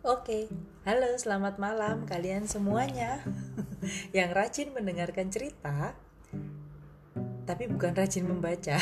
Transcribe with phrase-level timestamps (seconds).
[0.00, 0.48] Oke,
[0.88, 3.20] halo selamat malam kalian semuanya
[4.16, 5.92] yang rajin mendengarkan cerita,
[7.44, 8.80] tapi bukan rajin membaca.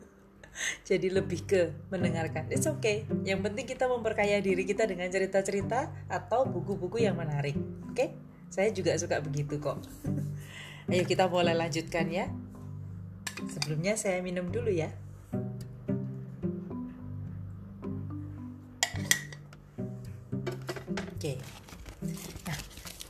[0.88, 2.48] Jadi lebih ke mendengarkan.
[2.48, 3.04] It's okay.
[3.20, 7.60] Yang penting kita memperkaya diri kita dengan cerita-cerita atau buku-buku yang menarik.
[7.92, 8.16] Oke?
[8.48, 9.84] Saya juga suka begitu kok.
[10.88, 12.32] Ayo kita mulai lanjutkan ya.
[13.44, 14.88] Sebelumnya saya minum dulu ya.
[21.20, 21.36] Oke.
[22.48, 22.56] Nah,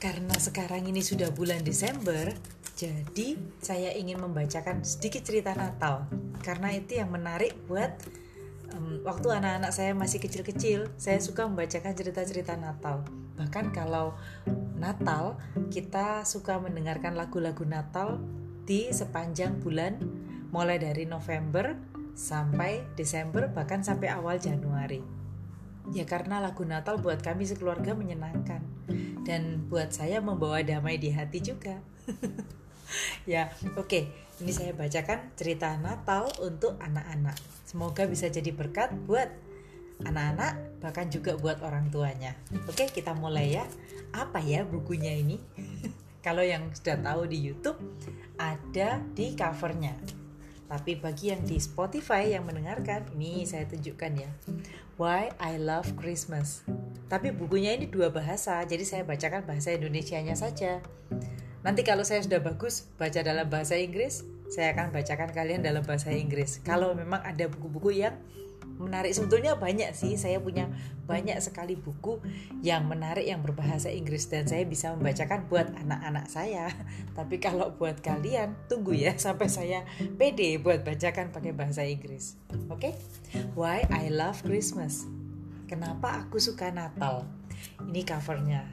[0.02, 2.34] karena sekarang ini sudah bulan Desember,
[2.74, 6.10] jadi saya ingin membacakan sedikit cerita Natal
[6.42, 7.95] karena itu yang menarik buat
[8.74, 13.06] um, waktu anak-anak saya masih kecil-kecil, saya suka membacakan cerita-cerita Natal.
[13.38, 14.19] Bahkan kalau
[14.74, 15.38] Natal,
[15.70, 18.19] kita suka mendengarkan lagu-lagu Natal
[18.66, 20.02] di sepanjang bulan
[20.50, 21.78] mulai dari November
[22.19, 25.20] sampai Desember bahkan sampai awal Januari.
[25.91, 28.62] Ya karena lagu Natal buat kami sekeluarga menyenangkan
[29.27, 31.83] dan buat saya membawa damai di hati juga.
[33.30, 33.86] ya, oke.
[33.86, 34.05] Okay.
[34.41, 37.36] Ini saya bacakan cerita Natal untuk anak-anak.
[37.68, 39.28] Semoga bisa jadi berkat buat
[40.00, 42.33] anak-anak bahkan juga buat orang tuanya.
[42.64, 43.68] Oke, kita mulai ya.
[44.16, 45.36] Apa ya bukunya ini?
[46.24, 47.77] Kalau yang sudah tahu di YouTube
[48.41, 50.20] ada di covernya.
[50.71, 54.31] Tapi bagi yang di Spotify yang mendengarkan, ini saya tunjukkan ya.
[54.95, 56.63] Why I Love Christmas.
[57.11, 60.79] Tapi bukunya ini dua bahasa, jadi saya bacakan bahasa Indonesianya saja.
[61.67, 66.15] Nanti kalau saya sudah bagus baca dalam bahasa Inggris, saya akan bacakan kalian dalam bahasa
[66.15, 66.63] Inggris.
[66.63, 68.15] Kalau memang ada buku-buku yang
[68.81, 69.12] menarik.
[69.12, 70.17] Sebetulnya banyak sih.
[70.17, 70.73] Saya punya
[71.05, 72.19] banyak sekali buku
[72.64, 74.27] yang menarik yang berbahasa Inggris.
[74.33, 76.73] Dan saya bisa membacakan buat anak-anak saya.
[77.19, 79.84] Tapi kalau buat kalian tunggu ya sampai saya
[80.17, 82.41] pede buat bacakan pakai bahasa Inggris.
[82.73, 82.91] Oke?
[82.91, 82.92] Okay?
[83.53, 85.05] Why I Love Christmas?
[85.69, 87.28] Kenapa aku suka Natal?
[87.84, 88.64] Ini covernya.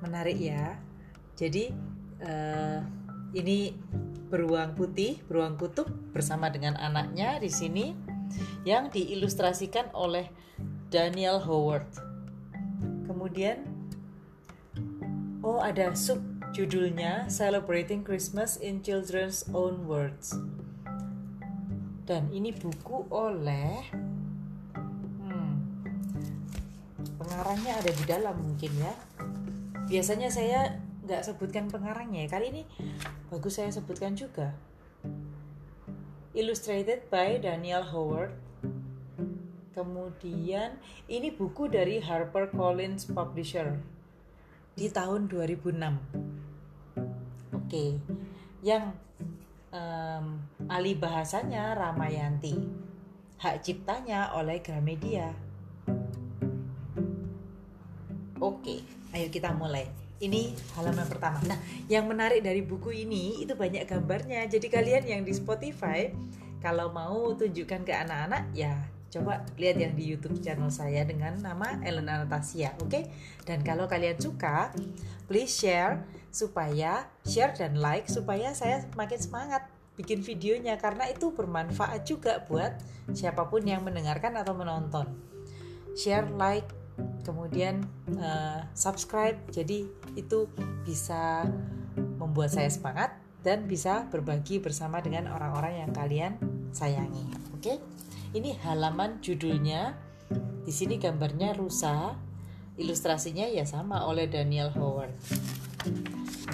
[0.00, 0.78] Menarik ya.
[1.36, 1.68] Jadi
[2.24, 2.80] uh,
[3.36, 3.74] ini
[4.30, 7.98] beruang putih beruang kutub bersama dengan anaknya di sini
[8.62, 10.28] yang diilustrasikan oleh
[10.90, 11.86] Daniel Howard.
[13.06, 13.62] Kemudian
[15.40, 16.20] oh ada sub
[16.50, 20.34] judulnya Celebrating Christmas in Children's Own Words.
[22.04, 23.86] Dan ini buku oleh
[25.22, 25.54] hmm,
[27.22, 28.94] pengarangnya ada di dalam mungkin ya.
[29.86, 32.26] Biasanya saya nggak sebutkan pengarangnya.
[32.26, 32.62] Kali ini
[33.30, 34.69] bagus saya sebutkan juga
[36.34, 38.30] illustrated by Daniel Howard.
[39.74, 40.78] Kemudian
[41.10, 43.78] ini buku dari Harper Collins Publisher
[44.74, 47.54] di tahun 2006.
[47.54, 47.98] Oke,
[48.62, 48.94] yang
[49.70, 52.54] um, ahli bahasanya Ramayanti,
[53.38, 55.34] hak ciptanya oleh Gramedia.
[58.40, 58.82] Oke,
[59.14, 61.40] ayo kita mulai ini halaman pertama.
[61.48, 61.58] Nah,
[61.88, 64.44] yang menarik dari buku ini itu banyak gambarnya.
[64.46, 66.12] Jadi kalian yang di Spotify
[66.60, 68.76] kalau mau tunjukkan ke anak-anak ya
[69.10, 72.94] coba lihat yang di YouTube channel saya dengan nama Ellen Anastasia, oke?
[72.94, 73.04] Okay?
[73.42, 74.70] Dan kalau kalian suka,
[75.26, 79.66] please share supaya share dan like supaya saya makin semangat
[79.98, 82.78] bikin videonya karena itu bermanfaat juga buat
[83.10, 85.10] siapa pun yang mendengarkan atau menonton.
[85.98, 86.70] Share, like,
[87.22, 87.84] kemudian
[88.16, 89.36] uh, subscribe.
[89.52, 90.46] Jadi itu
[90.84, 91.46] bisa
[92.20, 96.32] membuat saya semangat dan bisa berbagi bersama dengan orang-orang yang kalian
[96.70, 97.24] sayangi.
[97.56, 97.60] Oke?
[97.60, 97.78] Okay?
[98.34, 99.96] ini halaman judulnya.
[100.60, 102.14] Di sini gambarnya rusa
[102.78, 105.10] ilustrasinya ya sama oleh Daniel Howard.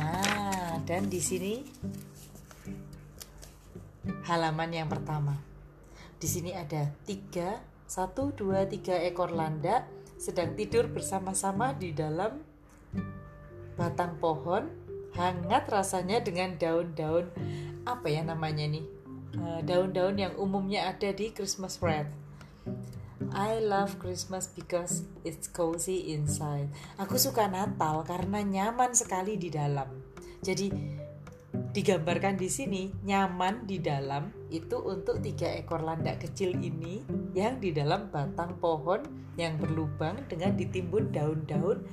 [0.01, 1.61] Nah dan di sini
[4.25, 5.37] halaman yang pertama.
[6.17, 9.85] Di sini ada tiga satu dua tiga ekor landak
[10.17, 12.41] sedang tidur bersama-sama di dalam
[13.77, 14.69] batang pohon
[15.17, 17.29] hangat rasanya dengan daun-daun
[17.85, 18.85] apa ya namanya nih
[19.37, 22.09] eh, daun-daun yang umumnya ada di Christmas wreath
[23.33, 26.69] I love Christmas because it's cozy inside.
[27.01, 29.89] Aku suka Natal karena nyaman sekali di dalam.
[30.45, 30.69] Jadi
[31.77, 37.05] digambarkan di sini nyaman di dalam itu untuk tiga ekor landak kecil ini
[37.37, 39.05] yang di dalam batang pohon
[39.37, 41.85] yang berlubang dengan ditimbun daun-daun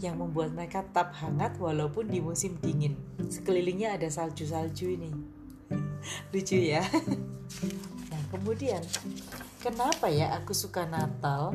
[0.00, 2.96] yang membuat mereka tetap hangat walaupun di musim dingin.
[3.28, 5.12] Sekelilingnya ada salju-salju ini.
[6.32, 6.80] Lucu ya.
[8.06, 8.82] Nah, kemudian
[9.62, 11.54] kenapa ya aku suka Natal?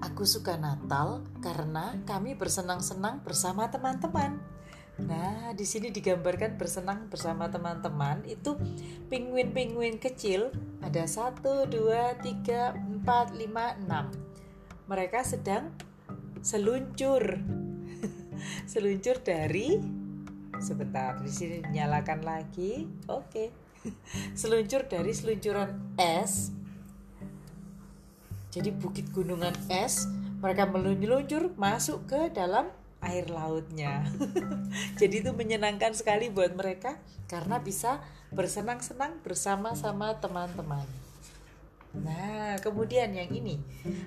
[0.00, 4.40] Aku suka Natal karena kami bersenang-senang bersama teman-teman
[5.04, 8.56] Nah, di sini digambarkan bersenang bersama teman-teman itu
[9.08, 14.30] penguin-penguin kecil ada 1, 2, 3, 4, 5, 6
[14.90, 15.70] mereka sedang
[16.42, 17.38] seluncur.
[18.72, 19.78] seluncur dari
[20.58, 22.90] sebentar di sini nyalakan lagi.
[23.06, 23.54] Oke.
[24.40, 26.50] seluncur dari seluncuran es.
[28.50, 30.10] Jadi bukit gunungan es,
[30.42, 32.66] mereka meluncur masuk ke dalam
[33.00, 34.04] air lautnya.
[35.00, 40.86] Jadi itu menyenangkan sekali buat mereka karena bisa bersenang-senang bersama-sama teman-teman.
[41.90, 43.58] Nah, kemudian yang ini,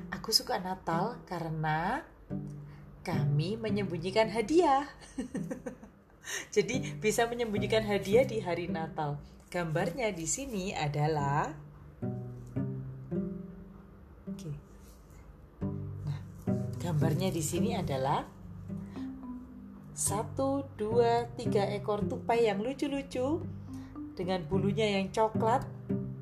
[0.07, 2.07] aku suka Natal karena
[3.03, 4.87] kami menyembunyikan hadiah.
[6.55, 9.19] Jadi bisa menyembunyikan hadiah di hari Natal.
[9.51, 11.51] Gambarnya di sini adalah
[14.23, 14.49] Oke.
[16.07, 16.19] Nah,
[16.79, 18.23] gambarnya di sini adalah
[19.93, 23.45] satu, dua, tiga ekor tupai yang lucu-lucu
[24.17, 25.61] dengan bulunya yang coklat.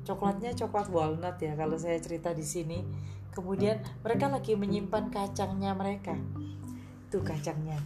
[0.04, 2.84] Coklatnya coklat walnut ya kalau saya cerita di sini.
[3.32, 6.12] Kemudian mereka lagi menyimpan kacangnya mereka.
[7.08, 7.80] Itu kacangnya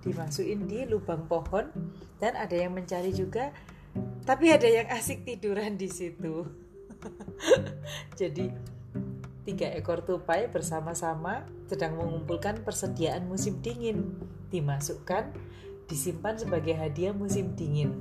[0.00, 1.68] dimasukin di lubang pohon
[2.16, 3.52] dan ada yang mencari juga
[4.24, 6.48] tapi ada yang asik tiduran di situ.
[8.20, 8.48] Jadi
[9.44, 14.16] tiga ekor tupai bersama-sama sedang mengumpulkan persediaan musim dingin
[14.50, 15.32] dimasukkan
[15.86, 17.94] disimpan sebagai hadiah musim dingin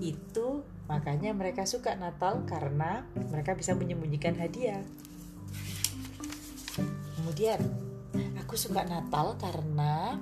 [0.00, 4.84] itu Makanya mereka suka Natal karena mereka bisa menyembunyikan hadiah.
[7.16, 7.64] Kemudian,
[8.36, 10.20] aku suka Natal karena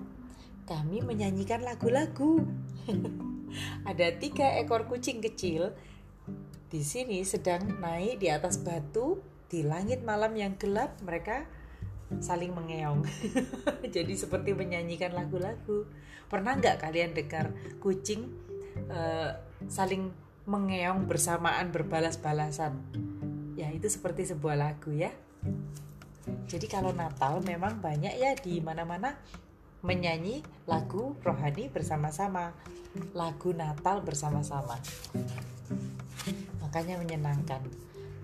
[0.71, 2.47] kami menyanyikan lagu-lagu.
[3.91, 5.75] Ada tiga ekor kucing kecil
[6.71, 9.19] di sini sedang naik di atas batu
[9.51, 10.95] di langit malam yang gelap.
[11.03, 11.51] Mereka
[12.19, 13.07] saling mengeong.
[13.95, 15.87] Jadi seperti menyanyikan lagu-lagu.
[16.27, 18.27] Pernah nggak kalian dengar kucing
[18.91, 19.39] uh,
[19.71, 20.11] saling
[20.51, 22.75] mengeong bersamaan berbalas-balasan.
[23.55, 25.15] Ya, itu seperti sebuah lagu ya.
[26.51, 29.15] Jadi kalau Natal memang banyak ya di mana-mana
[29.87, 32.51] menyanyi lagu rohani bersama-sama.
[33.15, 34.75] Lagu Natal bersama-sama.
[36.59, 37.63] Makanya menyenangkan.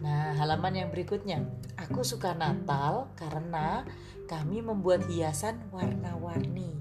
[0.03, 1.41] Nah, halaman yang berikutnya.
[1.87, 3.87] Aku suka Natal karena
[4.27, 6.75] kami membuat hiasan warna-warni.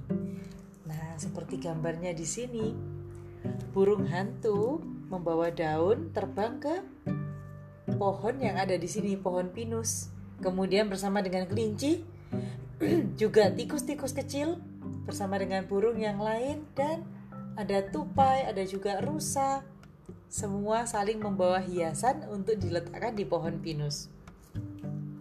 [0.90, 2.74] Nah, seperti gambarnya di sini.
[3.70, 6.82] Burung hantu membawa daun terbang ke
[8.02, 10.10] pohon yang ada di sini, pohon pinus.
[10.42, 12.02] Kemudian bersama dengan kelinci,
[13.22, 14.58] juga tikus-tikus kecil
[15.06, 17.06] bersama dengan burung yang lain dan
[17.54, 19.62] ada tupai, ada juga rusa.
[20.34, 24.15] Semua saling membawa hiasan untuk diletakkan di pohon pinus.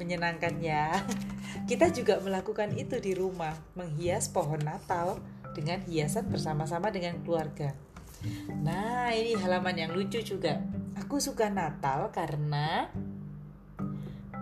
[0.00, 0.91] Menyenangkan ya.
[1.70, 5.23] Kita juga melakukan itu di rumah, menghias pohon Natal
[5.55, 7.73] dengan hiasan bersama-sama dengan keluarga.
[8.64, 10.61] Nah, ini halaman yang lucu juga.
[10.99, 12.91] Aku suka Natal karena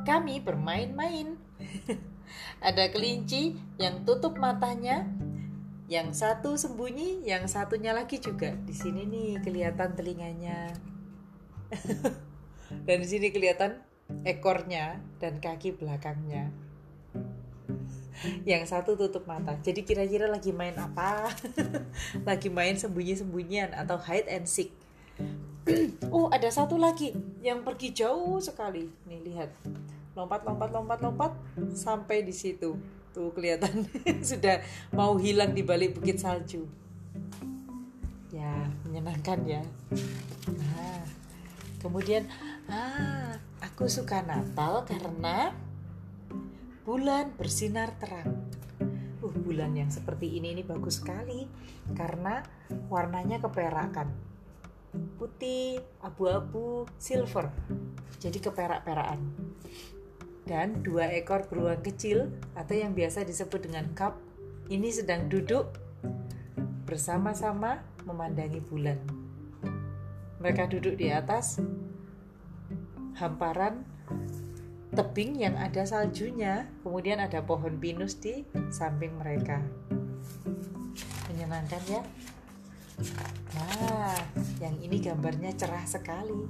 [0.03, 1.37] kami bermain-main.
[2.67, 5.05] Ada kelinci yang tutup matanya,
[5.91, 8.55] yang satu sembunyi, yang satunya lagi juga.
[8.65, 10.73] Di sini nih kelihatan telinganya.
[12.87, 13.92] dan di sini kelihatan
[14.23, 16.51] ekornya dan kaki belakangnya.
[18.47, 19.59] Yang satu tutup mata.
[19.59, 21.27] Jadi kira-kira lagi main apa?
[22.29, 24.71] Lagi main sembunyi-sembunyian atau hide and seek?
[26.13, 28.91] Oh ada satu lagi yang pergi jauh sekali.
[29.07, 29.51] Nih lihat.
[30.13, 31.33] Lompat lompat lompat lompat
[31.73, 32.77] sampai di situ.
[33.15, 33.87] Tuh kelihatan.
[34.29, 34.61] Sudah
[34.95, 36.67] mau hilang di balik bukit salju.
[38.35, 39.63] Ya menyenangkan ya.
[40.51, 41.07] Nah
[41.83, 42.27] kemudian
[42.69, 45.55] ah aku suka Natal karena
[46.83, 48.51] bulan bersinar terang.
[49.23, 51.47] Uh, bulan yang seperti ini ini bagus sekali
[51.95, 52.43] karena
[52.91, 54.11] warnanya keperakan.
[55.17, 57.49] Putih, abu-abu, silver.
[58.19, 59.21] Jadi keperak-perakan.
[60.43, 62.29] Dan dua ekor beruang kecil
[62.59, 64.19] atau yang biasa disebut dengan cup
[64.69, 65.71] ini sedang duduk
[66.85, 68.99] bersama-sama memandangi bulan.
[70.43, 71.63] Mereka duduk di atas
[73.17, 73.85] hamparan
[74.93, 79.65] tebing yang ada saljunya, kemudian ada pohon pinus di samping mereka.
[81.33, 82.03] Menyenangkan ya?
[83.57, 84.21] Nah,
[84.61, 86.45] yang ini gambarnya cerah sekali.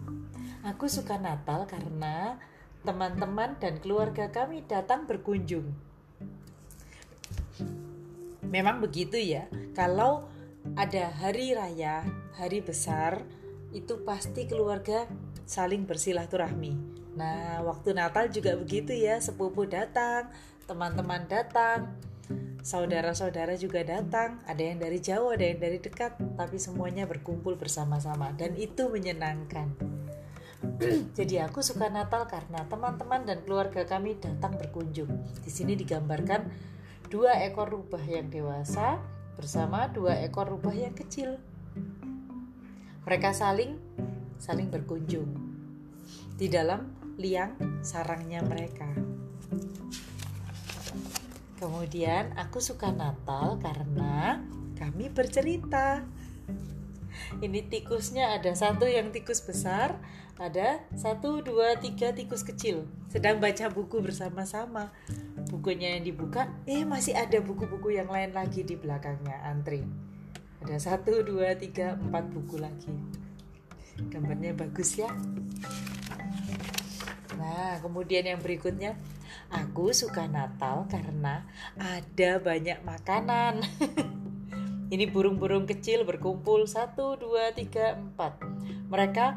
[0.67, 2.39] Aku suka Natal karena
[2.83, 5.71] teman-teman dan keluarga kami datang berkunjung.
[8.43, 10.27] Memang begitu ya, kalau
[10.75, 12.03] ada hari raya,
[12.35, 13.23] hari besar,
[13.73, 15.09] itu pasti keluarga
[15.45, 20.33] saling bersilaturahmi Nah, waktu Natal juga begitu ya, sepupu datang,
[20.65, 21.93] teman-teman datang,
[22.65, 28.33] saudara-saudara juga datang, ada yang dari jauh, ada yang dari dekat, tapi semuanya berkumpul bersama-sama
[28.33, 29.69] dan itu menyenangkan.
[31.19, 35.11] Jadi aku suka Natal karena teman-teman dan keluarga kami datang berkunjung.
[35.45, 36.49] Di sini digambarkan
[37.13, 38.97] dua ekor rubah yang dewasa
[39.37, 41.37] bersama dua ekor rubah yang kecil.
[43.03, 43.75] Mereka saling
[44.43, 45.31] saling berkunjung
[46.39, 48.91] di dalam liang sarangnya mereka.
[51.63, 54.43] Kemudian aku suka Natal karena
[54.75, 56.03] kami bercerita.
[57.39, 59.95] Ini tikusnya ada satu yang tikus besar,
[60.43, 62.91] ada satu, dua, tiga tikus kecil.
[63.07, 64.91] Sedang baca buku bersama-sama.
[65.55, 69.87] Bukunya yang dibuka, eh masih ada buku-buku yang lain lagi di belakangnya antri.
[70.63, 72.95] Ada satu, dua, tiga, empat buku lagi.
[73.99, 75.11] Gambarnya bagus ya.
[77.35, 78.95] Nah, kemudian yang berikutnya,
[79.51, 81.43] aku suka Natal karena
[81.75, 83.67] ada banyak makanan.
[84.95, 88.39] Ini burung-burung kecil berkumpul satu, dua, tiga, empat.
[88.87, 89.35] Mereka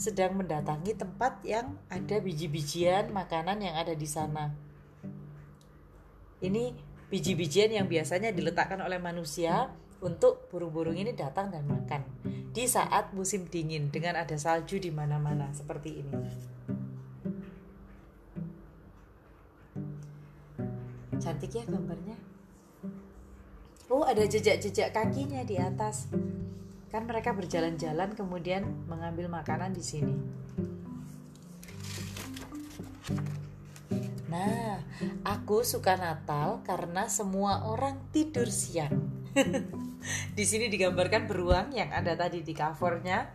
[0.00, 4.56] sedang mendatangi tempat yang ada biji-bijian makanan yang ada di sana.
[6.40, 6.72] Ini
[7.12, 9.68] biji-bijian yang biasanya diletakkan oleh manusia
[10.04, 12.04] untuk burung-burung ini datang dan makan
[12.56, 16.14] di saat musim dingin dengan ada salju di mana-mana seperti ini.
[21.20, 22.16] Cantik ya gambarnya.
[23.92, 26.08] Oh, ada jejak-jejak kakinya di atas.
[26.88, 30.16] Kan mereka berjalan-jalan kemudian mengambil makanan di sini.
[34.26, 34.82] Nah,
[35.22, 38.96] aku suka Natal karena semua orang tidur siang.
[40.32, 43.30] di sini digambarkan beruang yang ada tadi di covernya.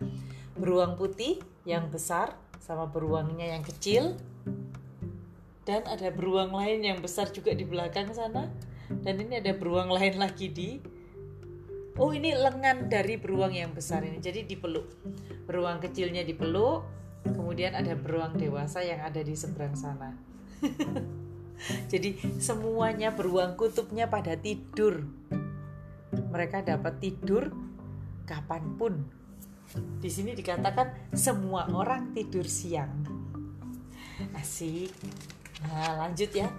[0.52, 4.16] Beruang putih yang besar sama beruangnya yang kecil.
[5.62, 8.50] Dan ada beruang lain yang besar juga di belakang sana.
[8.88, 10.80] Dan ini ada beruang lain lagi di
[11.96, 14.88] Oh ini lengan dari beruang yang besar ini Jadi dipeluk
[15.48, 16.84] Beruang kecilnya dipeluk
[17.24, 20.12] Kemudian ada beruang dewasa yang ada di seberang sana
[21.92, 25.06] Jadi semuanya beruang kutubnya pada tidur.
[26.12, 27.48] Mereka dapat tidur
[28.28, 28.94] kapan pun.
[29.72, 32.92] Di sini dikatakan semua orang tidur siang.
[34.36, 34.92] Asik.
[35.64, 36.52] Nah lanjut ya.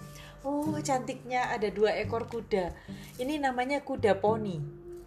[0.43, 2.73] Oh cantiknya ada dua ekor kuda.
[3.21, 4.57] Ini namanya kuda poni.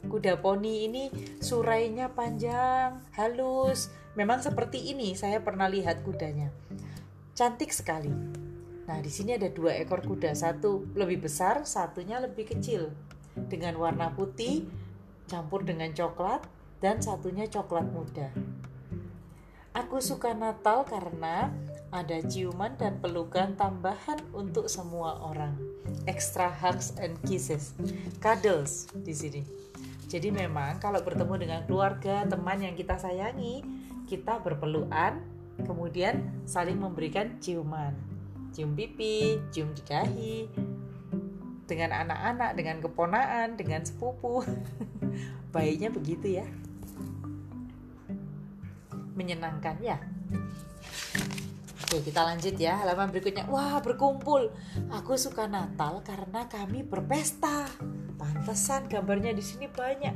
[0.07, 1.11] Kuda poni ini
[1.43, 3.91] surainya panjang, halus.
[4.15, 6.49] Memang seperti ini saya pernah lihat kudanya.
[7.37, 8.09] Cantik sekali.
[8.87, 12.95] Nah, di sini ada dua ekor kuda, satu lebih besar, satunya lebih kecil,
[13.49, 14.65] dengan warna putih
[15.27, 16.47] campur dengan coklat,
[16.79, 18.31] dan satunya coklat muda.
[19.77, 21.53] Aku suka Natal karena
[21.93, 25.53] ada ciuman dan pelukan tambahan untuk semua orang.
[26.09, 27.77] Extra hugs and kisses,
[28.25, 29.43] cuddles di sini.
[30.07, 33.61] Jadi memang kalau bertemu dengan keluarga, teman yang kita sayangi,
[34.09, 35.21] kita berpelukan,
[35.67, 37.93] kemudian saling memberikan ciuman
[38.57, 40.35] cium pipi, cium di dahi,
[41.67, 44.43] dengan anak-anak, dengan keponaan, dengan sepupu.
[45.55, 46.47] Baiknya begitu ya.
[49.19, 49.99] Menyenangkan ya.
[51.87, 52.83] Oke, kita lanjut ya.
[52.83, 53.47] Halaman berikutnya.
[53.47, 54.51] Wah, berkumpul.
[54.91, 57.71] Aku suka Natal karena kami berpesta.
[58.17, 60.15] Pantesan gambarnya di sini banyak.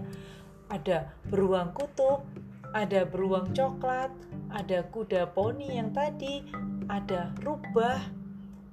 [0.71, 2.23] Ada beruang kutub,
[2.71, 4.14] ada beruang coklat,
[4.54, 6.47] ada kuda poni yang tadi,
[6.87, 7.99] ada rubah,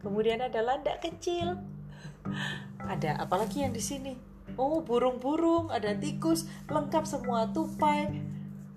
[0.08, 1.58] Kemudian ada landak kecil.
[2.84, 4.14] Ada apalagi yang di sini?
[4.56, 8.10] Oh, burung-burung, ada tikus, lengkap semua tupai,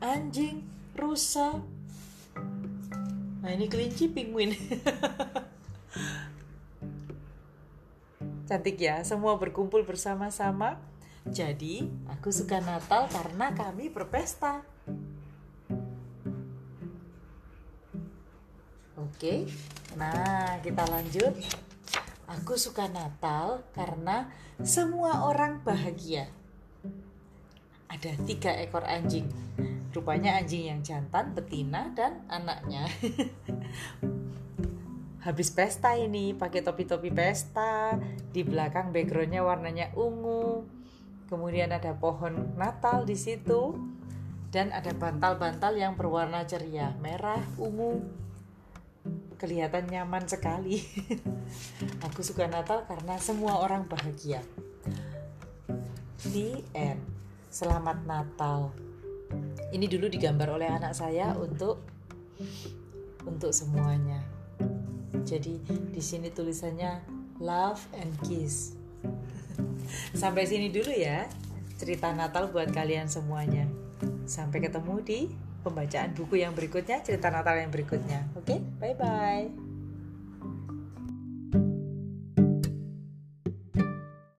[0.02, 0.64] anjing,
[0.96, 1.62] rusa.
[3.40, 4.52] Nah, ini kelinci penguin.
[8.50, 10.76] Cantik ya, semua berkumpul bersama-sama.
[11.22, 14.66] Jadi, aku suka Natal karena kami berpesta.
[18.98, 19.46] Oke.
[19.94, 21.36] Nah, kita lanjut.
[22.30, 24.30] Aku suka Natal karena
[24.62, 26.30] semua orang bahagia.
[27.90, 29.26] Ada tiga ekor anjing.
[29.90, 32.86] Rupanya anjing yang jantan, betina, dan anaknya.
[35.26, 37.98] Habis pesta ini, pakai topi-topi pesta.
[38.30, 40.62] Di belakang backgroundnya warnanya ungu.
[41.26, 43.74] Kemudian ada pohon Natal di situ.
[44.54, 48.06] Dan ada bantal-bantal yang berwarna ceria, merah, ungu,
[49.40, 50.84] kelihatan nyaman sekali.
[52.06, 54.44] Aku suka Natal karena semua orang bahagia.
[56.28, 57.00] The end.
[57.48, 58.76] Selamat Natal.
[59.72, 61.80] Ini dulu digambar oleh anak saya untuk
[63.24, 64.20] untuk semuanya.
[65.24, 65.56] Jadi
[65.88, 67.00] di sini tulisannya
[67.40, 68.76] love and kiss.
[70.20, 71.24] Sampai sini dulu ya
[71.80, 73.64] cerita Natal buat kalian semuanya.
[74.28, 75.20] Sampai ketemu di
[75.60, 78.26] pembacaan buku yang berikutnya, cerita Natal yang berikutnya.
[78.36, 78.58] Oke, okay?
[78.80, 79.69] bye bye.